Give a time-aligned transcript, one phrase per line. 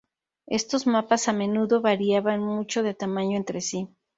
[0.47, 3.87] Estos mapas a menudo variaban mucho de tamaño entre sí.